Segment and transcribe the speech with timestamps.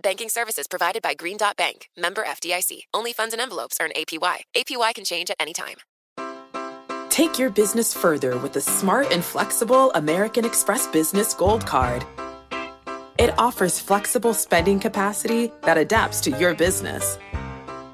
[0.00, 2.80] Banking services provided by Green Dot Bank, member FDIC.
[2.92, 4.40] Only funds and envelopes earn APY.
[4.54, 5.76] APY can change at any time.
[7.08, 12.04] Take your business further with the smart and flexible American Express Business Gold Card.
[13.18, 17.18] It offers flexible spending capacity that adapts to your business.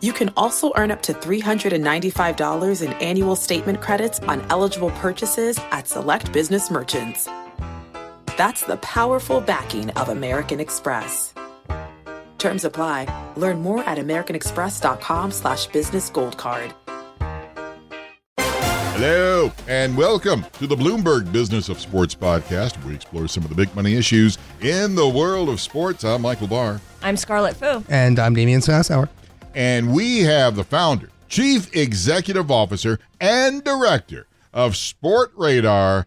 [0.01, 5.87] You can also earn up to $395 in annual statement credits on eligible purchases at
[5.87, 7.29] select business merchants.
[8.37, 11.33] That's the powerful backing of American Express.
[12.43, 13.07] Terms apply.
[13.37, 16.75] Learn more at americanexpress.com slash business gold card.
[18.37, 23.49] Hello, and welcome to the Bloomberg Business of Sports podcast, where we explore some of
[23.49, 26.03] the big money issues in the world of sports.
[26.03, 26.81] I'm Michael Barr.
[27.01, 27.85] I'm Scarlet Fu.
[27.89, 29.09] And I'm Damian Sassower.
[29.55, 36.07] And we have the founder, chief executive officer, and director of Sportradar.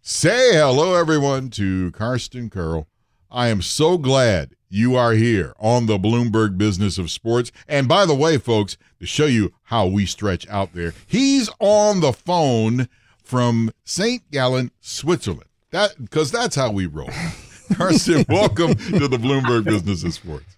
[0.00, 2.86] Say hello, everyone, to Carsten Koerl.
[3.34, 7.50] I am so glad you are here on the Bloomberg Business of Sports.
[7.66, 11.98] And by the way, folks, to show you how we stretch out there, he's on
[11.98, 12.88] the phone
[13.24, 14.22] from St.
[14.30, 15.48] Gallen, Switzerland.
[15.72, 17.10] That because that's how we roll.
[17.74, 20.56] Carsten, welcome to the Bloomberg Business of Sports.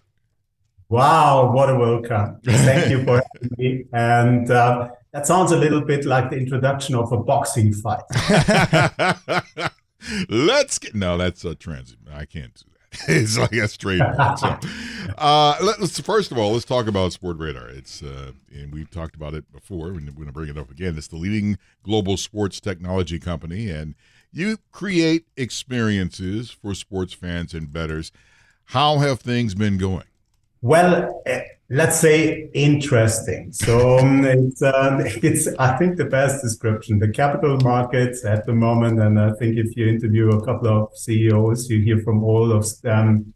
[0.90, 2.40] Wow, what a welcome.
[2.44, 3.84] Thank you for having me.
[3.94, 8.02] And uh, that sounds a little bit like the introduction of a boxing fight.
[10.28, 11.98] Let's get no, that's a transit.
[12.12, 12.76] I can't do that.
[13.08, 14.00] it's like a straight.
[14.38, 14.58] so,
[15.18, 17.76] uh, let, us first of all let's talk about Sportradar.
[17.76, 19.88] It's uh, and we've talked about it before.
[19.88, 20.96] and We're going to bring it up again.
[20.96, 23.94] It's the leading global sports technology company, and
[24.32, 28.12] you create experiences for sports fans and bettors.
[28.70, 30.04] How have things been going?
[30.62, 33.52] Well, uh, let's say interesting.
[33.52, 36.98] So um, it's, um, it's, I think, the best description.
[36.98, 40.96] The capital markets at the moment, and I think if you interview a couple of
[40.96, 43.32] CEOs, you hear from all of them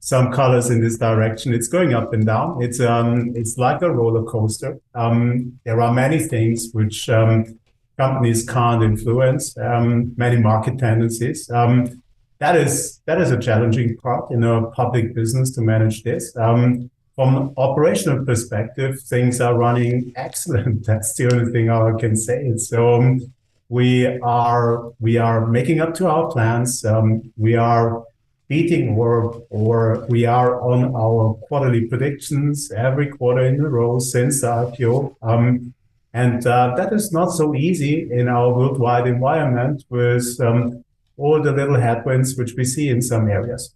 [0.00, 1.54] some colors in this direction.
[1.54, 2.60] It's going up and down.
[2.60, 4.80] It's um, it's like a roller coaster.
[4.94, 7.58] Um, there are many things which um,
[7.96, 9.56] companies can't influence.
[9.56, 11.48] Um, many market tendencies.
[11.50, 12.02] Um,
[12.40, 16.36] that is that is a challenging part in a public business to manage this.
[16.36, 20.86] Um, from operational perspective, things are running excellent.
[20.86, 22.56] That's the only thing I can say.
[22.56, 23.32] So um,
[23.68, 26.84] we are we are making up to our plans.
[26.84, 28.04] Um, we are
[28.48, 34.40] beating or or we are on our quarterly predictions every quarter in a row since
[34.40, 35.16] the IPO.
[35.22, 35.74] Um,
[36.14, 40.84] and uh, that is not so easy in our worldwide environment with um,
[41.16, 43.74] all the little headwinds which we see in some areas.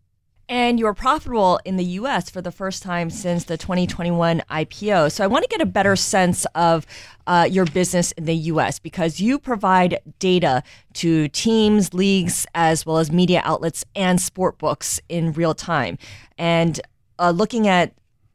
[0.49, 5.11] And you're profitable in the US for the first time since the 2021 IPO.
[5.11, 6.87] So I want to get a better sense of
[7.27, 10.63] uh, your business in the US because you provide data
[10.95, 15.99] to teams, leagues, as well as media outlets and sport books in real time.
[16.39, 16.81] And
[17.19, 17.93] uh, looking at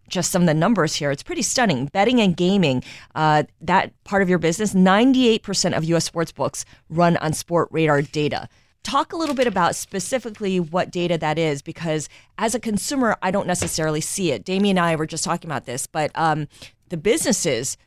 [0.09, 1.85] just some of the numbers here, it's pretty stunning.
[1.85, 2.83] Betting and gaming,
[3.15, 8.49] uh, that part of your business, 98% of US sports books run on Sportradar data.
[8.83, 13.31] Talk a little bit about specifically what data that is, because as a consumer, I
[13.31, 14.43] don't necessarily see it.
[14.43, 16.47] Damian and I were just talking about this, but um,
[16.89, 17.77] the businesses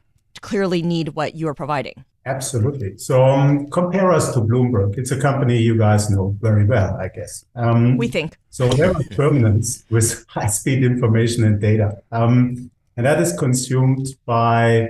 [0.40, 2.04] clearly need what you are providing.
[2.26, 2.96] Absolutely.
[2.96, 4.96] So um, compare us to Bloomberg.
[4.96, 7.44] It's a company you guys know very well, I guess.
[7.54, 8.38] Um, we think.
[8.50, 14.88] So there are terminals with high-speed information and data, um, and that is consumed by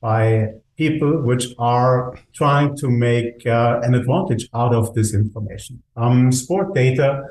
[0.00, 5.82] by people which are trying to make uh, an advantage out of this information.
[5.96, 7.24] Um, sport data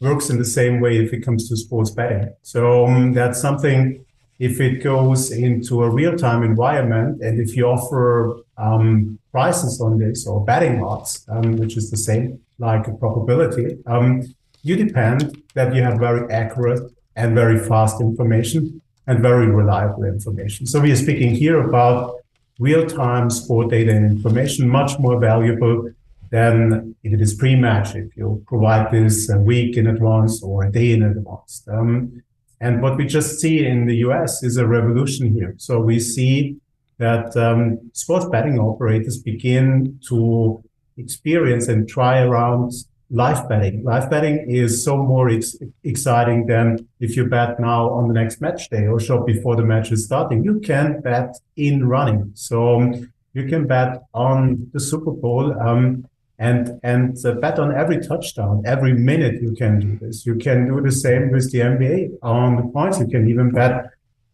[0.00, 2.32] works in the same way if it comes to sports betting.
[2.42, 4.04] So um, that's something
[4.38, 10.26] if it goes into a real-time environment and if you offer um, prices on this
[10.26, 14.22] or betting odds, um, which is the same like a probability, um,
[14.62, 16.82] you depend that you have very accurate
[17.14, 20.66] and very fast information and very reliable information.
[20.66, 22.15] So we are speaking here about
[22.58, 25.90] real-time sport data and information much more valuable
[26.30, 30.72] than if it is pre-match, if you provide this a week in advance or a
[30.72, 31.62] day in advance.
[31.68, 32.22] Um,
[32.60, 35.54] and what we just see in the US is a revolution here.
[35.58, 36.56] So we see
[36.98, 40.62] that um, sports betting operators begin to
[40.96, 42.72] experience and try around
[43.10, 43.84] live betting.
[43.84, 48.40] Live betting is so more ex- exciting than if you bet now on the next
[48.40, 50.42] match day or short before the match is starting.
[50.44, 52.32] You can bet in running.
[52.34, 55.58] So um, you can bet on the Super Bowl.
[55.60, 56.08] Um,
[56.38, 60.26] and and uh, bet on every touchdown, every minute you can do this.
[60.26, 63.00] You can do the same with the NBA on the points.
[63.00, 63.86] You can even bet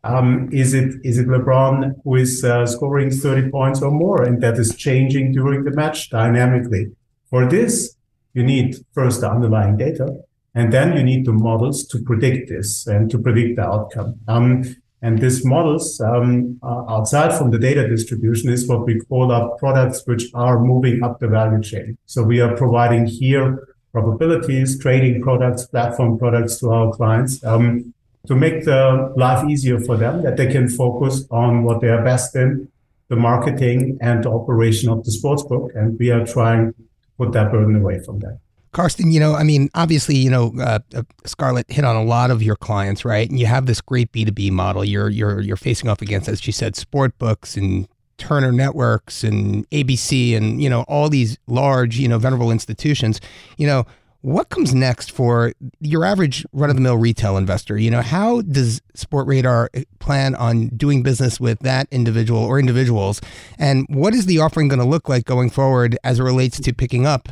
[0.04, 4.42] um, is it is it LeBron who is uh, scoring 30 points or more, and
[4.42, 6.90] that is changing during the match dynamically.
[7.30, 7.96] For this,
[8.34, 10.06] you need first the underlying data,
[10.55, 14.20] and then you need the models to predict this and to predict the outcome.
[14.29, 14.64] Um,
[15.05, 20.06] and these models, um, outside from the data distribution, is what we call our products
[20.06, 21.99] which are moving up the value chain.
[22.06, 27.93] So we are providing here probabilities, trading products, platform products to our clients um,
[28.26, 32.02] to make the life easier for them, that they can focus on what they are
[32.02, 32.69] best in,
[33.08, 35.75] the marketing and the operation of the sportsbook.
[35.75, 36.75] And we are trying
[37.22, 38.38] put that burden away from them.
[38.72, 42.30] Carsten, you know, I mean, obviously, you know, uh, uh, Scarlet hit on a lot
[42.30, 43.28] of your clients, right?
[43.28, 44.82] And you have this great B two B model.
[44.82, 47.86] You're you're you're facing off against, as she said, sport books and
[48.16, 53.20] Turner Networks and ABC and you know all these large, you know, venerable institutions.
[53.58, 53.86] You know,
[54.22, 57.76] what comes next for your average run of the mill retail investor?
[57.76, 63.20] You know, how does Sportradar plan on doing business with that individual or individuals?
[63.58, 66.72] And what is the offering going to look like going forward as it relates to
[66.72, 67.28] picking up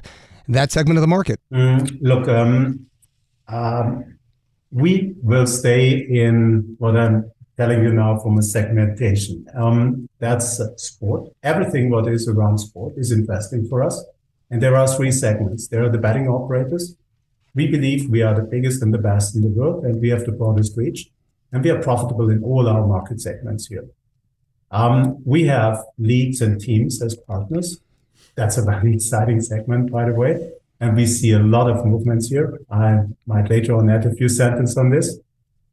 [0.48, 1.40] that segment of the market?
[1.52, 2.87] Mm, look, um,
[3.48, 4.19] um,
[4.72, 9.46] we will stay in what I'm telling you now from a segmentation.
[9.54, 11.31] Um, that's sport.
[11.42, 14.04] Everything what is around sport is investing for us.
[14.50, 15.69] And there are three segments.
[15.69, 16.97] There are the betting operators.
[17.55, 20.25] We believe we are the biggest and the best in the world, and we have
[20.25, 21.11] the broadest reach,
[21.52, 23.87] and we are profitable in all our market segments here.
[24.70, 27.81] Um, we have leagues and teams as partners.
[28.37, 30.52] That's a very exciting segment, by the way.
[30.81, 32.58] And we see a lot of movements here.
[32.70, 35.19] I might later on add a few sentences on this.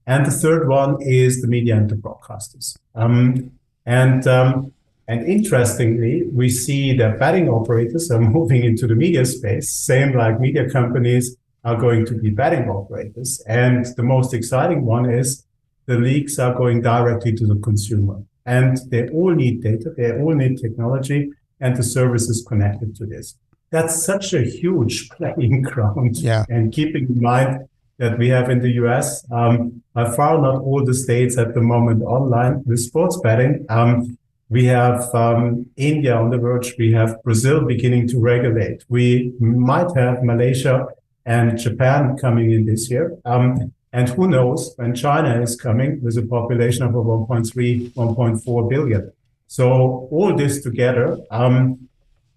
[0.06, 2.78] And the third one is the media and the broadcasters.
[2.96, 3.52] Um,
[3.86, 4.74] and um,
[5.08, 10.40] and interestingly, we see that betting operators are moving into the media space, same like
[10.40, 13.42] media companies are going to be betting operators.
[13.48, 15.46] And the most exciting one is
[15.86, 18.22] the leagues are going directly to the consumer.
[18.46, 23.36] And they all need data, they all need technology, and the services connected to this.
[23.70, 26.18] That's such a huge playing ground.
[26.18, 26.46] Yeah.
[26.50, 27.68] And keeping in mind
[27.98, 31.62] that we have in the US, um, by far not all the states at the
[31.62, 33.66] moment online with sports betting.
[33.70, 34.18] Um,
[34.50, 36.76] we have um, India on the verge.
[36.78, 38.86] We have Brazil beginning to regulate.
[38.88, 40.88] We might have Malaysia
[41.26, 43.18] and Japan coming in this year.
[43.26, 49.12] Um, and who knows when China is coming with a population of 1.3, 1.4 billion.
[49.48, 51.90] So all this together um,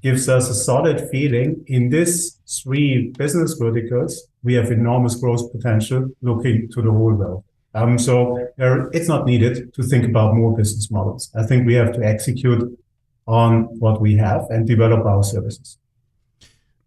[0.03, 4.27] gives us a solid feeling in these three business verticals.
[4.43, 7.45] We have enormous growth potential looking to the whole world.
[7.75, 11.31] Um, so there, it's not needed to think about more business models.
[11.37, 12.79] I think we have to execute
[13.27, 15.79] on what we have and develop our services.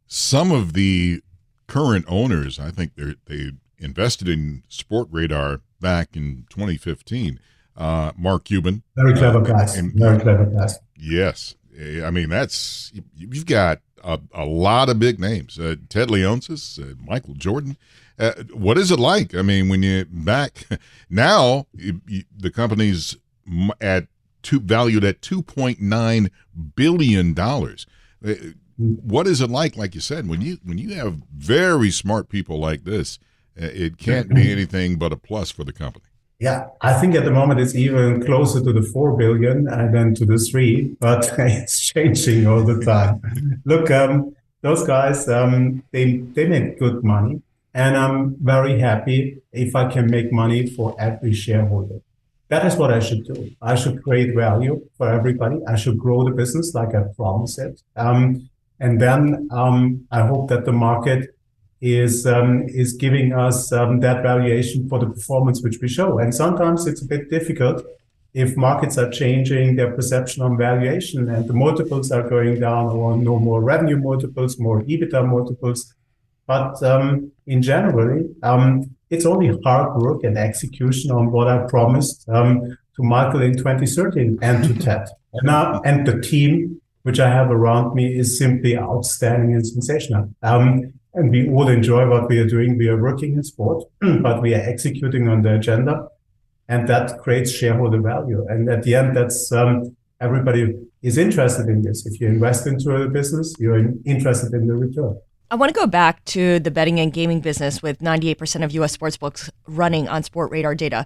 [0.07, 1.21] Some of the
[1.67, 7.39] current owners, I think they they invested in Sportradar back in 2015.
[7.75, 10.79] Uh, Mark Cuban, very clever uh, very clever guys.
[10.95, 11.55] Yes,
[12.03, 16.95] I mean that's you've got a, a lot of big names: uh, Ted Leonsis, uh,
[17.05, 17.77] Michael Jordan.
[18.19, 19.33] Uh, what is it like?
[19.33, 20.67] I mean, when you back
[21.09, 23.17] now, you, you, the company's
[23.81, 24.07] at
[24.41, 26.29] two valued at two point nine
[26.75, 27.87] billion dollars.
[28.25, 28.35] Uh,
[28.77, 29.75] what is it like?
[29.77, 33.19] Like you said, when you when you have very smart people like this,
[33.59, 36.05] uh, it can't be anything but a plus for the company.
[36.43, 40.25] Yeah, I think at the moment it's even closer to the four billion than to
[40.25, 43.61] the three, but it's changing all the time.
[43.63, 47.41] Look, um, those guys, um, they they make good money.
[47.73, 51.99] And I'm very happy if I can make money for every shareholder.
[52.49, 53.51] That is what I should do.
[53.61, 55.59] I should create value for everybody.
[55.65, 57.81] I should grow the business like I promised it.
[57.95, 58.49] Um,
[58.81, 61.32] and then um, I hope that the market
[61.83, 66.19] is um, is giving us um, that valuation for the performance which we show.
[66.19, 67.85] And sometimes it's a bit difficult
[68.33, 73.15] if markets are changing their perception on valuation and the multiples are going down or
[73.15, 75.93] no more revenue multiples, more EBITDA multiples
[76.45, 82.27] but um, in general, um, it's only hard work and execution on what I promised
[82.29, 85.07] um, to Michael in 2013 and to Ted.
[85.33, 85.49] And,
[85.85, 90.29] and the team which I have around me is simply outstanding and sensational.
[90.41, 92.77] Um, and we all enjoy what we are doing.
[92.77, 96.07] We are working in sport, but we are executing on the agenda,
[96.67, 98.45] and that creates shareholder value.
[98.49, 102.05] And at the end, that's um, everybody is interested in this.
[102.05, 105.17] If you invest into a business, you're interested in the return.
[105.51, 108.97] I want to go back to the betting and gaming business with 98% of US
[108.97, 111.05] sportsbooks running on Sportradar data.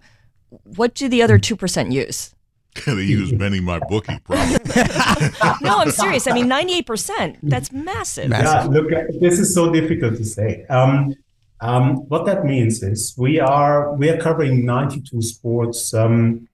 [0.63, 2.33] What do the other 2% use?
[2.85, 4.57] they use many my bookie probably.
[5.61, 6.27] no, I'm serious.
[6.27, 7.37] I mean, 98%.
[7.43, 8.29] That's massive.
[8.29, 10.65] Yeah, look, this is so difficult to say.
[10.69, 11.15] Um,
[11.59, 16.47] um, what that means is we are we are covering 92 sports um,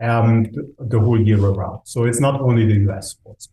[0.00, 0.46] um,
[0.78, 1.80] the whole year around.
[1.84, 3.50] So it's not only the US sports,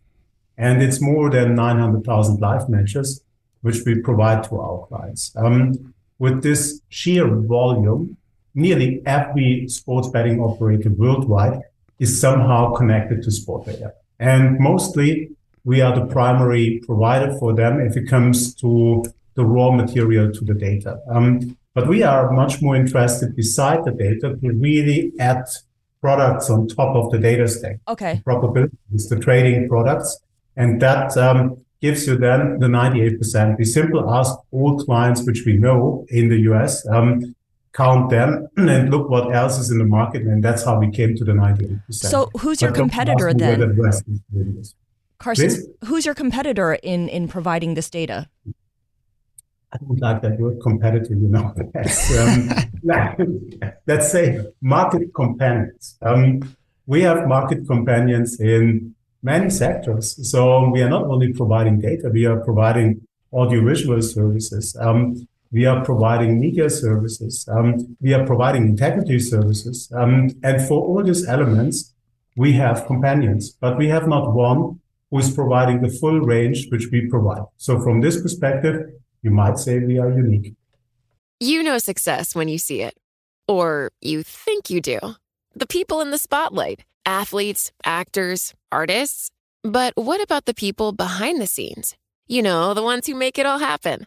[0.56, 3.22] and it's more than 900,000 live matches
[3.66, 5.32] which we provide to our clients.
[5.34, 8.16] Um, with this sheer volume,
[8.54, 11.62] nearly every sports betting operator worldwide
[11.98, 13.92] is somehow connected to sport data.
[14.18, 15.30] And mostly
[15.64, 20.44] we are the primary provider for them if it comes to the raw material to
[20.44, 20.98] the data.
[21.10, 25.44] Um, but we are much more interested beside the data to really add
[26.00, 27.80] products on top of the data stack.
[27.86, 28.22] Okay.
[28.24, 30.18] Probabilities, the trading products.
[30.56, 33.58] And that um, gives you then the 98%.
[33.58, 37.35] We simply ask all clients, which we know in the US, um,
[37.76, 40.22] count them and look what else is in the market.
[40.22, 41.80] And that's how we came to the 98%.
[41.92, 44.56] So who's your But competitor don't ask me then?
[44.56, 44.72] the.
[45.18, 45.68] Carsten, Please?
[45.88, 48.28] who's your competitor in, in providing this data?
[49.72, 51.54] I don't like that word competitive, you know.
[51.74, 52.50] That's, um,
[53.86, 55.98] let's say market companions.
[56.02, 56.56] Um,
[56.86, 60.30] we have market companions in many sectors.
[60.30, 64.76] So we are not only providing data, we are providing audiovisual services.
[64.78, 67.48] Um, we are providing media services.
[67.50, 69.90] Um, we are providing integrity services.
[69.94, 71.94] Um, and for all these elements,
[72.36, 76.88] we have companions, but we have not one who is providing the full range which
[76.90, 77.44] we provide.
[77.56, 78.82] So from this perspective,
[79.22, 80.54] you might say we are unique.
[81.40, 82.94] You know success when you see it.
[83.48, 84.98] Or you think you do.
[85.54, 89.30] The people in the spotlight athletes, actors, artists.
[89.62, 91.96] But what about the people behind the scenes?
[92.26, 94.06] You know, the ones who make it all happen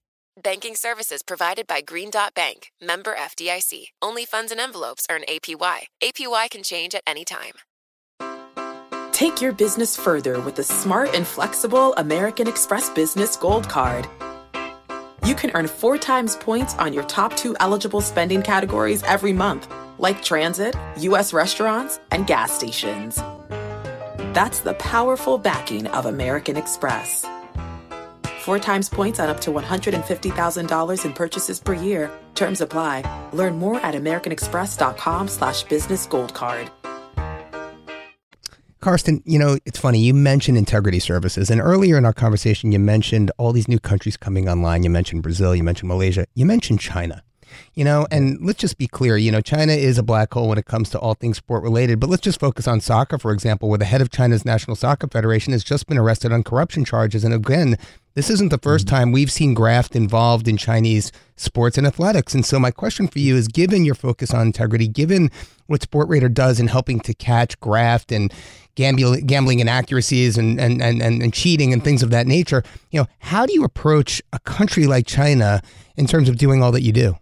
[0.43, 3.91] Banking services provided by Green Dot Bank, member FDIC.
[4.01, 5.81] Only funds and envelopes earn APY.
[6.01, 7.53] APY can change at any time.
[9.11, 14.07] Take your business further with the smart and flexible American Express Business Gold Card.
[15.25, 19.71] You can earn four times points on your top two eligible spending categories every month,
[19.99, 21.33] like transit, U.S.
[21.33, 23.17] restaurants, and gas stations.
[24.33, 27.25] That's the powerful backing of American Express.
[28.41, 32.09] Four times points on up to $150,000 in purchases per year.
[32.33, 33.03] Terms apply.
[33.33, 36.71] Learn more at americanexpress.com slash business gold card.
[38.79, 39.99] Carsten, you know, it's funny.
[39.99, 41.51] You mentioned integrity services.
[41.51, 44.81] And earlier in our conversation, you mentioned all these new countries coming online.
[44.81, 47.21] You mentioned Brazil, you mentioned Malaysia, you mentioned China.
[47.73, 50.57] You know, and let's just be clear, you know, China is a black hole when
[50.57, 51.99] it comes to all things sport related.
[51.99, 55.07] But let's just focus on soccer, for example, where the head of China's National Soccer
[55.07, 57.23] Federation has just been arrested on corruption charges.
[57.23, 57.77] And again,
[58.13, 58.95] this isn't the first mm-hmm.
[58.95, 62.33] time we've seen graft involved in Chinese sports and athletics.
[62.33, 65.31] And so, my question for you is given your focus on integrity, given
[65.67, 68.33] what Sportradar does in helping to catch graft and
[68.75, 72.99] gambling, gambling inaccuracies and, and, and, and, and cheating and things of that nature, you
[72.99, 75.61] know, how do you approach a country like China
[75.95, 77.15] in terms of doing all that you do?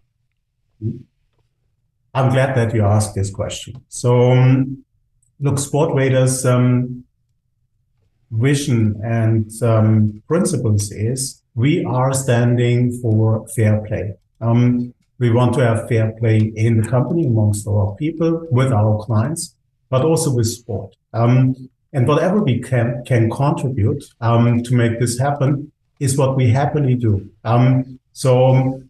[2.13, 3.83] I'm glad that you asked this question.
[3.87, 4.83] So, um,
[5.39, 7.03] look, Sportradar's um,
[8.31, 14.13] vision and um, principles is we are standing for fair play.
[14.41, 18.97] Um, we want to have fair play in the company amongst our people, with our
[19.03, 19.55] clients,
[19.89, 20.95] but also with sport.
[21.13, 26.49] Um, and whatever we can can contribute um, to make this happen is what we
[26.49, 27.29] happily do.
[28.13, 28.83] So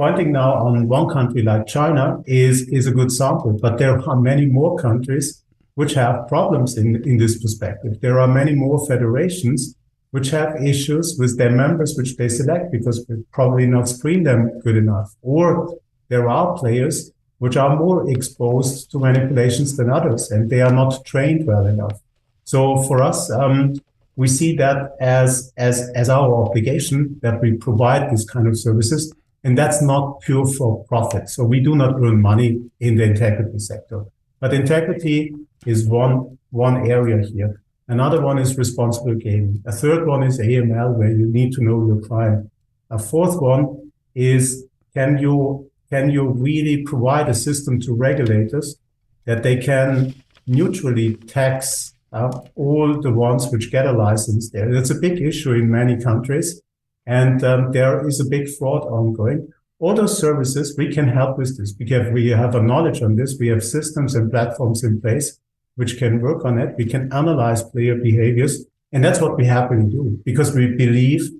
[0.00, 4.16] pointing now on one country like China is, is a good sample, but there are
[4.16, 8.00] many more countries which have problems in, in this perspective.
[8.00, 9.76] There are many more federations
[10.12, 14.58] which have issues with their members, which they select because we probably not screen them
[14.60, 15.14] good enough.
[15.20, 15.76] Or
[16.08, 21.04] there are players which are more exposed to manipulations than others, and they are not
[21.04, 22.00] trained well enough.
[22.44, 23.74] So for us, um,
[24.16, 29.12] we see that as, as, as our obligation that we provide these kind of services
[29.42, 31.28] and that's not pure for profit.
[31.28, 34.04] So we do not earn money in the integrity sector.
[34.38, 35.34] But integrity
[35.66, 37.62] is one, one area here.
[37.88, 39.62] Another one is responsible gaming.
[39.66, 42.50] A third one is AML, where you need to know your client.
[42.90, 48.76] A fourth one is can you can you really provide a system to regulators
[49.24, 50.14] that they can
[50.46, 54.72] neutrally tax uh, all the ones which get a license there?
[54.72, 56.60] That's a big issue in many countries,
[57.06, 59.48] and um, there is a big fraud ongoing.
[59.78, 63.36] All those services we can help with this because we have a knowledge on this.
[63.40, 65.38] We have systems and platforms in place
[65.76, 66.74] which can work on it.
[66.76, 71.30] We can analyze player behaviors, and that's what we happily do because we believe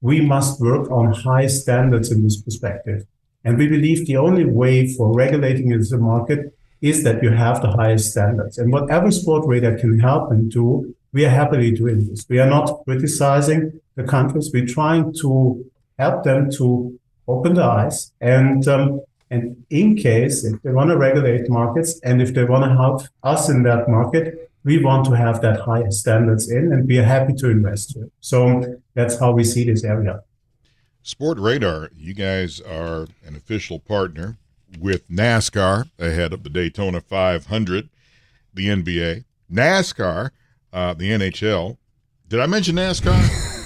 [0.00, 3.06] we must work on high standards in this perspective.
[3.44, 7.62] And we believe the only way for regulating in the market is that you have
[7.62, 8.58] the highest standards.
[8.58, 12.26] And whatever Sportradar can help and do, we are happily doing this.
[12.28, 14.50] We are not criticizing the countries.
[14.52, 15.64] We're trying to
[15.98, 20.98] help them to open the eyes and um, and in case if they want to
[20.98, 25.12] regulate markets and if they want to help us in that market, we want to
[25.12, 27.96] have that higher standards in and we are happy to invest.
[28.20, 28.40] So
[28.94, 30.22] that's how we see this area.
[31.02, 34.36] Sportradar, you guys are an official partner
[34.78, 37.88] with NASCAR ahead of the Daytona 500,
[38.52, 40.30] the NBA, NASCAR,
[40.76, 41.78] uh, the NHL.
[42.28, 43.42] Did I mention NASCAR?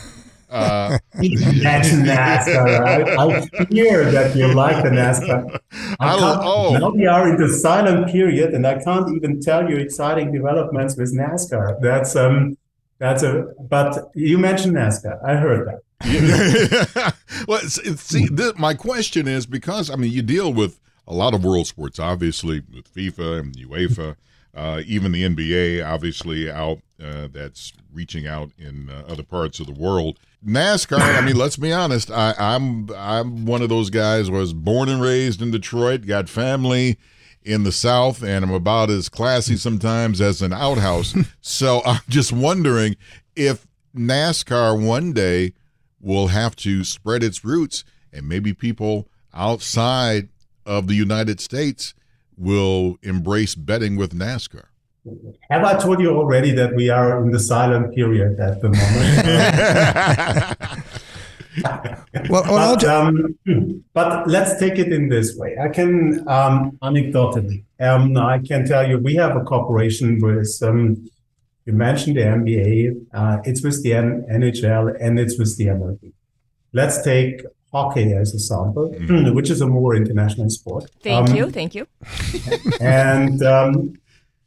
[0.50, 2.84] Uh, mention NASCAR.
[2.84, 3.26] I,
[3.56, 5.60] I hear that you like the NASCAR.
[6.00, 6.76] I oh.
[6.76, 10.96] Now we are in the silent period, and I can't even tell you exciting developments
[10.96, 11.80] with NASCAR.
[11.80, 12.58] That's um,
[12.98, 13.54] that's a.
[13.60, 15.24] But you mentioned NASCAR.
[15.24, 17.14] I heard that.
[17.46, 21.44] well, see, this, my question is because I mean, you deal with a lot of
[21.44, 24.16] world sports, obviously with FIFA and UEFA,
[24.54, 29.66] uh, even the NBA, obviously out uh, that's reaching out in uh, other parts of
[29.66, 30.18] the world.
[30.44, 31.00] NASCAR.
[31.00, 32.10] I mean, let's be honest.
[32.10, 34.30] I, I'm I'm one of those guys.
[34.30, 36.06] Was born and raised in Detroit.
[36.06, 36.98] Got family
[37.42, 41.14] in the South, and I'm about as classy sometimes as an outhouse.
[41.40, 42.96] so I'm just wondering
[43.36, 45.52] if NASCAR one day
[46.00, 50.28] will have to spread its roots, and maybe people outside
[50.64, 51.94] of the United States
[52.40, 54.64] will embrace betting with NASCAR.
[55.50, 59.26] Have I told you already that we are in the silent period at the moment?
[62.30, 63.36] well, well but, um,
[63.92, 65.56] but, let's take it in this way.
[65.58, 71.08] I can, um, anecdotally, um, I can tell you we have a cooperation with, um,
[71.64, 76.12] you mentioned the NBA, uh, it's with the NHL and it's with the MLB.
[76.72, 79.34] Let's take hockey as a sample, mm.
[79.36, 80.90] which is a more international sport.
[81.02, 81.86] Thank um, you, thank you.
[82.80, 83.94] and um,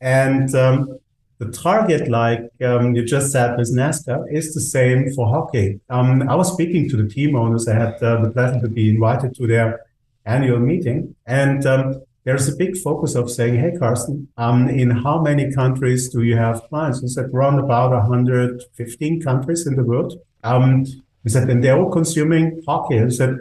[0.01, 0.97] and um,
[1.39, 5.79] the target, like um, you just said with NASCAR, is the same for hockey.
[5.89, 7.67] Um, I was speaking to the team owners.
[7.67, 9.81] I had uh, the pleasure to be invited to their
[10.25, 11.15] annual meeting.
[11.25, 16.09] And um, there's a big focus of saying, hey, Carsten, um, in how many countries
[16.09, 17.01] do you have clients?
[17.01, 20.19] We said around about 115 countries in the world.
[20.43, 20.85] Um,
[21.29, 23.09] said, and they're all consuming hockey.
[23.09, 23.37] Said,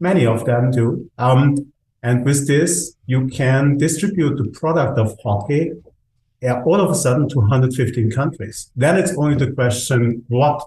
[0.00, 1.10] many of them do.
[1.18, 1.72] Um,
[2.02, 5.72] and with this, you can distribute the product of hockey
[6.64, 8.70] all of a sudden to 115 countries.
[8.76, 10.62] Then it's only the question, what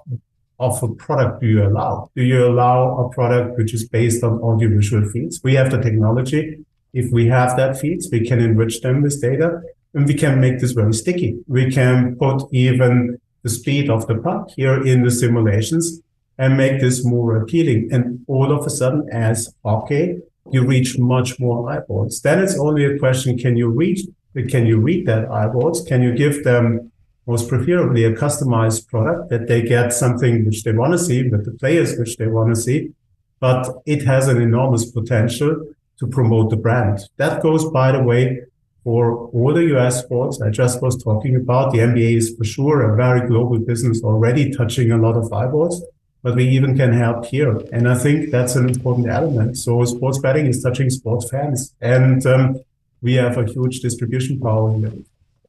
[0.60, 2.10] of a product do you allow?
[2.15, 5.39] Do you allow a product which is based on audiovisual feeds?
[5.43, 6.65] We have the technology.
[6.93, 9.62] If we have that feeds, we can enrich them with data
[9.93, 11.39] and we can make this very sticky.
[11.47, 16.01] We can put even the speed of the puck here in the simulations
[16.39, 17.89] and make this more appealing.
[17.91, 20.17] And all of a sudden, as okay,
[20.52, 22.21] you reach much more eyeballs.
[22.21, 24.02] Then it's only a question, can you reach
[24.47, 25.84] can you read that eyeballs?
[25.88, 26.91] Can you give them
[27.25, 31.45] most preferably a customized product that they get something which they want to see with
[31.45, 32.91] the players which they want to see,
[33.39, 35.52] but it has an enormous potential
[35.99, 36.99] to promote the brand.
[37.17, 38.41] That goes, by the way,
[38.84, 41.71] for all the US sports I just was talking about.
[41.71, 45.84] The NBA is for sure a very global business already touching a lot of eyeballs,
[46.21, 47.62] but we even can help here.
[47.71, 49.58] And I think that's an important element.
[49.58, 51.73] So sports betting is touching sports fans.
[51.82, 52.60] And um,
[53.01, 54.93] we have a huge distribution power here.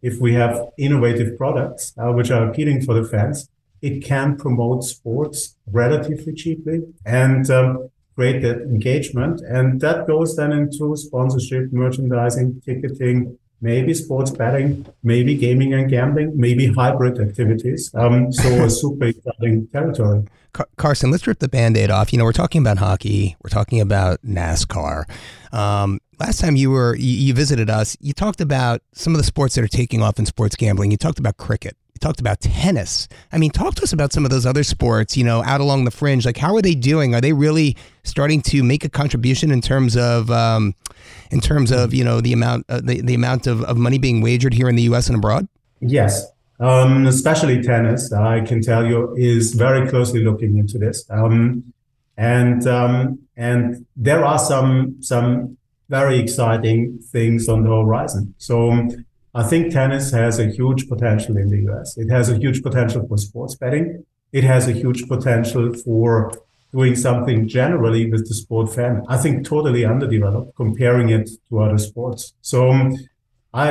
[0.03, 3.49] If we have innovative products uh, which are appealing for the fans,
[3.83, 9.41] it can promote sports relatively cheaply and um, create that engagement.
[9.41, 16.33] And that goes then into sponsorship, merchandising, ticketing, maybe sports betting, maybe gaming and gambling,
[16.37, 17.91] maybe hybrid activities.
[17.95, 20.25] Um, so a super exciting territory.
[20.77, 22.13] Carsten, let's rip the band aid off.
[22.13, 25.05] You know, we're talking about hockey, we're talking about NASCAR.
[25.53, 29.25] Um, last time you were, you, you visited us, you talked about some of the
[29.25, 30.91] sports that are taking off in sports gambling.
[30.91, 31.77] You talked about cricket.
[31.95, 33.09] You talked about tennis.
[33.33, 35.85] I mean, talk to us about some of those other sports, you know, out along
[35.85, 36.25] the fringe.
[36.25, 37.15] Like, how are they doing?
[37.15, 40.75] Are they really starting to make a contribution in terms of, um,
[41.31, 44.21] in terms of, you know, the amount, uh, the, the amount of, of money being
[44.21, 45.09] wagered here in the U.S.
[45.09, 45.49] and abroad?
[45.81, 46.27] Yes,
[46.61, 51.05] um, especially tennis, I can tell you, is very closely looking into this.
[51.11, 51.65] Um,
[52.17, 55.57] And um, and there are some some
[55.89, 58.35] very exciting things on the horizon.
[58.37, 58.89] So um,
[59.35, 61.97] I think tennis has a huge potential in the US.
[61.97, 64.05] It has a huge potential for sports betting.
[64.33, 66.31] It has a huge potential for
[66.73, 69.03] doing something generally with the sport fan.
[69.09, 72.35] I think totally underdeveloped comparing it to other sports.
[72.43, 72.97] So um,
[73.55, 73.69] I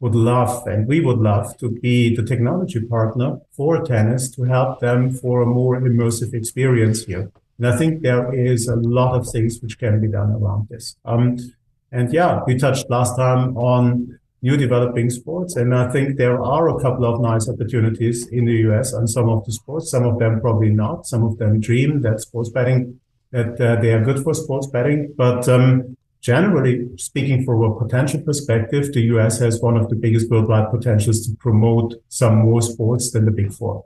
[0.00, 4.80] would love and we would love to be the technology partner for tennis to help
[4.80, 7.30] them for a more immersive experience here.
[7.58, 10.96] And I think there is a lot of things which can be done around this.
[11.04, 11.38] Um,
[11.90, 15.56] and yeah, we touched last time on new developing sports.
[15.56, 19.28] And I think there are a couple of nice opportunities in the US on some
[19.28, 19.90] of the sports.
[19.90, 21.06] Some of them probably not.
[21.06, 23.00] Some of them dream that sports betting,
[23.32, 25.12] that uh, they are good for sports betting.
[25.16, 30.30] But um, generally speaking, from a potential perspective, the US has one of the biggest
[30.30, 33.84] worldwide potentials to promote some more sports than the big four.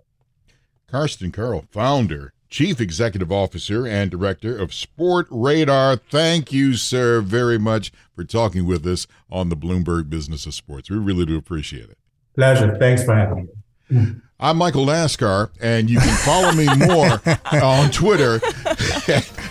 [0.87, 5.99] Carsten Koerl, founder Chief Executive Officer and Director of Sportradar.
[6.11, 10.91] Thank you, sir, very much for talking with us on the Bloomberg Business of Sports.
[10.91, 11.97] We really do appreciate it.
[12.35, 12.77] Pleasure.
[12.79, 13.49] Thanks for having
[13.89, 14.17] me.
[14.39, 17.23] I'm Michael NASCAR, and you can follow me more
[17.63, 18.39] on Twitter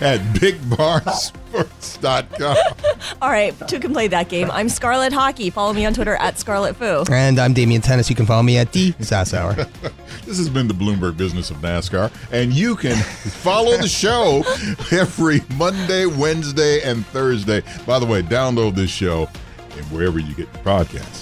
[0.02, 2.56] at BigBarSports.com.
[3.22, 4.50] All right, two can play that game.
[4.50, 5.48] I'm Scarlet Hockey.
[5.50, 7.04] Follow me on Twitter at Scarlet Fu.
[7.10, 8.10] And I'm Damian Tennis.
[8.10, 9.54] You can follow me at the SAS Hour.
[10.26, 14.42] this has been the Bloomberg Business of NASCAR, and you can follow the show
[14.90, 17.62] every Monday, Wednesday, and Thursday.
[17.86, 19.28] By the way, download this show
[19.76, 21.21] and wherever you get your podcasts.